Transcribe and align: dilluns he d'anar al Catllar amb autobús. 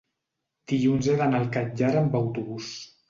dilluns 0.71 1.09
he 1.11 1.17
d'anar 1.19 1.41
al 1.43 1.47
Catllar 1.59 1.93
amb 2.01 2.21
autobús. 2.25 2.73